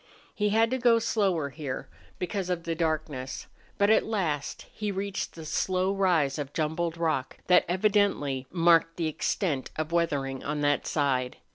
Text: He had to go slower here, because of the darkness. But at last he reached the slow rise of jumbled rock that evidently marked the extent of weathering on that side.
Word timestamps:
He 0.33 0.49
had 0.49 0.71
to 0.71 0.79
go 0.79 0.97
slower 0.97 1.49
here, 1.51 1.87
because 2.17 2.49
of 2.49 2.63
the 2.63 2.73
darkness. 2.73 3.45
But 3.77 3.91
at 3.91 4.03
last 4.03 4.65
he 4.73 4.91
reached 4.91 5.35
the 5.35 5.45
slow 5.45 5.93
rise 5.93 6.39
of 6.39 6.53
jumbled 6.53 6.97
rock 6.97 7.37
that 7.45 7.65
evidently 7.69 8.47
marked 8.49 8.97
the 8.97 9.05
extent 9.05 9.69
of 9.75 9.91
weathering 9.91 10.43
on 10.43 10.61
that 10.61 10.87
side. 10.87 11.37